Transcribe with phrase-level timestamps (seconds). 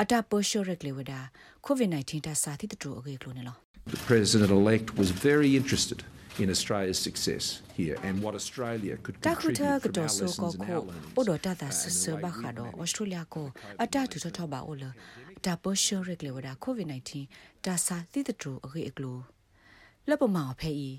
[0.00, 1.20] အတာပိုရှိုရက်လေဝဒါ
[1.64, 6.04] ကိုဗစ် -19 တာစာတိတူအကေကလိုနေလော The president elect was very interested
[6.38, 10.50] in Australia's success here and what Australia could တာခု contribute ထက from တော် our ဆိုကို
[10.50, 11.16] lessons and ကို our learnings.
[11.16, 13.46] အိုဒတာတာ uh, ဆ and ဆ the way ဘ we ခါတော့ manage ဩစတြေးလျကို
[13.82, 14.84] အတာတူထပါအိုလ
[15.44, 19.18] တာပိုရှိုရက်လေဝဒါကိုဗစ် -19 တာစာတိတူအကေကလို
[20.08, 20.90] လပမောင်ဖဲဤ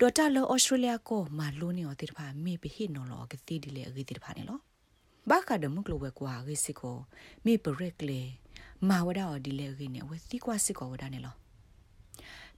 [0.00, 4.58] ဒေါ်တာလောဩစတြေးလျကိုမာလိုနေော်တိတဖာမေပဟိနော်လောကတိဒီလေအကေတိတဖာနေလော
[5.30, 5.80] ဘာကဒမု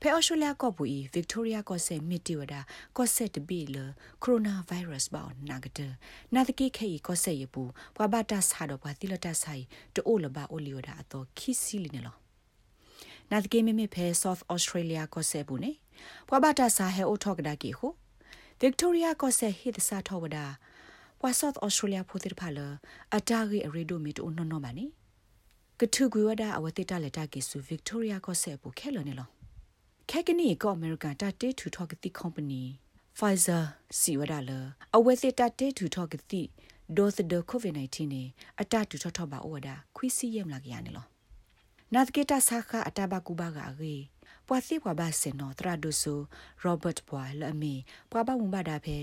[0.01, 2.61] ဖဲအော်စတြေးလျကောပူဤဗစ်တိုးရီယာကောဆေမီတီဝဒါ
[2.97, 3.77] ကောဆေတဘီလ
[4.23, 5.81] ကိုရိုနာဗိုင်းရပ်စ်ဘောနာဂတ
[6.35, 7.63] နာတကိခေကောဆေယပူ
[7.97, 12.17] ဘွာဘတာဆာတော့ဘွာတိလတာဆိုင်တိုးလဘအိုလီယိုဒါအတော့ခီစီလီနေလော
[13.31, 15.73] နာတကိမေမေဖဲ South Australia ကောဆေဘူးနေ
[16.29, 17.87] ဘွာဘတာဆာဟဲအိုထော့ကဒါကီဟု
[18.63, 20.45] Victoria ကောဆေဟိဒစာထောဝဒါ
[21.21, 22.59] ဘွာ South Australia ဖိုတိဖာလ
[23.17, 24.87] အတာဂီအရီဒိုမီတိုနော်နော်ပါနေ
[25.81, 29.29] ကထုကွေဝဒါအဝတိတလက်တာကီဆူ Victoria ကောဆေဘူးခဲလနေလော
[30.11, 32.63] ခက်ကနီကောအမေရိကန်တာတေထူထော့ကတိ company
[33.19, 33.65] Pfizer
[33.99, 34.51] စီဝဒါလ
[34.97, 36.43] အဝဲစစ်တာတေထူထော့ကတိ
[36.97, 38.23] ဒေါ်သဒကိုဗစ် -19 နေ
[38.61, 41.07] အတတူထော့ထော့ပါဩဝဒါခွီစီယမ်လာကရနေလော
[41.95, 43.95] နာတကေတာဆာခအတဘကူဘာကရေ
[44.47, 46.21] ပွာစီပွာဘာစင်နော်တရာဒိုဆို
[46.63, 47.75] ရောဘတ်ပွာလအမီ
[48.11, 48.97] ပွာဘမူဘာဒါဖဲ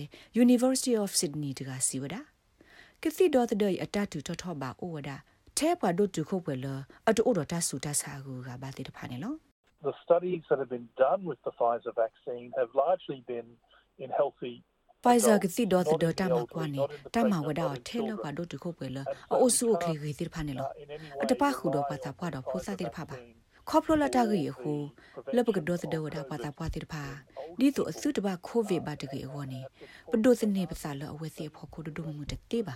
[0.43, 2.21] University of Sydney တကစီဝဒါ
[3.01, 5.17] ကတိဒေါ်သဒအတတူထော့ထော့ပါဩဝဒါ
[5.57, 6.67] ထဲပွာဒုတ်တူခုတ်ွယ်လ
[7.07, 9.35] အတူဩတော်တဆူတဆာကူကဘာတိတဖာနေလော
[9.83, 13.47] The studies that have been done with the Pfizer vaccine have largely been
[14.03, 14.55] in healthy
[15.03, 17.09] Pfizer က adults, စီဒေါ် not ဒေါ in တာ the မ elderly, ကွာနေ not in the
[17.15, 18.37] တမ pregnant, ဝဒါ not in ထဲလောက်ပါ children.
[18.37, 21.89] ဒုတ်တခုပဲလ And so အို we ဆူခလီ can't, ဂီတိဖာနေလော uh, in any အတ way ပခုတော့ rely
[21.89, 23.35] ပါတာ on ပွား the တော့ဖိုးစား Pfizer တိဖာပါ vaccine
[23.69, 24.71] ခေါပလိုလတာကြီးဟူ
[25.13, 27.03] for လ the ပကဒေါ်သဒေဝဒါပွားတာပွားတိဖာ
[27.59, 29.61] ဒီတို့အစုတပါကိုဗစ်ပါတကေဟောနေ
[30.11, 32.75] ပဒုစနေပစာလအဝဲစီဖို့ကိုဒုမှုတတေးပါ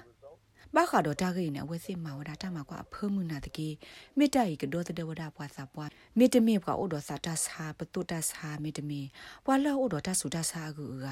[0.75, 3.69] ဘာခါတော့တာကြီးနေအဝဲစီမာဝဒါတမကွာအဖမှုနာတကေ
[4.17, 9.01] မိတ္တဤကဒေါ်သဒေဝဒါပွားစာပွားမိတမေပွားအိုတော်စာတဆာပတုတဆာမိတမေ
[9.45, 11.07] ပွာလောအိုတော်တဆူတဆာကူက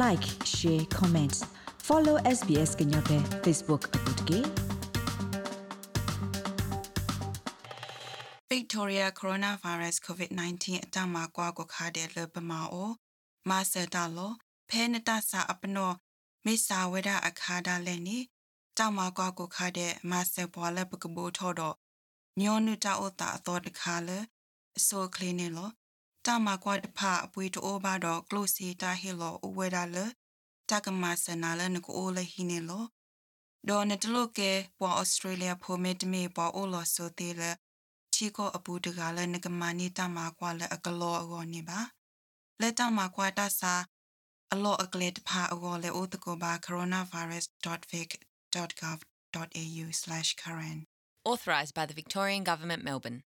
[0.01, 1.39] like share comments
[1.87, 4.39] follow SBS ကညောတဲ့ Facebook အပုတ်ကေ
[8.51, 12.91] Victoria coronavirus COVID-19 အတမကွာကိုခါတဲ့လပမာအို
[13.49, 14.33] မာစတာလော
[14.69, 15.91] ဖဲနတဆာအပနော
[16.45, 18.19] မေစာဝဒအခါဒါလည်းနီ
[18.77, 21.75] တောင်မာကွာကိုခါတဲ့မဆယ်ပွားလက်ပကဘူထော်တော့
[22.41, 24.19] ညောနုတာအတာအတော်တခါလေ
[24.77, 25.71] အစိုးကလင်းနေလို့
[26.25, 30.05] တောင်မာကွာတဖအပွေတိုးပါတော့ close စီတာဟီလို့အဝဲတာလေ
[30.69, 32.87] တကမဆနာလည်းနကိုလေဟီနေလို့
[33.69, 37.51] ဒေါ်နတလို့ကဲပွာဩစတြေးလျဖိုမစ်မီပွာအိုလောဆိုသေးလေ
[38.13, 41.79] ချီကိုအပူတကလည်းနကမနီတမကွာလည်းအကလောအောနေပါ
[42.61, 43.73] လက်တမကွာတဆာ
[44.53, 46.51] အလောအကလေတဖာအောလေအိုတကိုပါ
[48.55, 50.85] coronavirus.vic.gov.au/current
[51.25, 53.23] Authorised by the Victorian Government, Melbourne.